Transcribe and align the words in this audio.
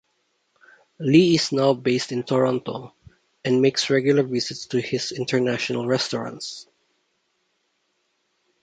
Lee 0.97 1.35
is 1.35 1.51
now 1.51 1.75
based 1.75 2.11
in 2.11 2.23
Toronto, 2.23 2.91
and 3.45 3.61
makes 3.61 3.91
regular 3.91 4.23
visits 4.23 4.65
to 4.65 4.81
his 4.81 5.11
international 5.11 5.85
restaurants. 5.85 6.65